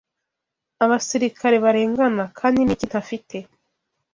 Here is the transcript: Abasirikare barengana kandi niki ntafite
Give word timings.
Abasirikare 0.83 1.55
barengana 1.65 2.23
kandi 2.39 2.59
niki 2.61 2.85
ntafite 2.89 3.37